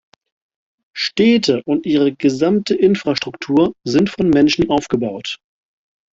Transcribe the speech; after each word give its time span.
Städte 0.97 1.61
und 1.65 1.85
ihre 1.85 2.11
gesamte 2.15 2.73
Infrastruktur 2.73 3.73
sind 3.83 4.09
von 4.09 4.31
Menschen 4.31 4.71
aufgebaut. 4.71 5.37